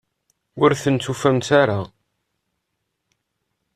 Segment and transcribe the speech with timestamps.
[0.63, 1.79] Ur tent-tufamt ara?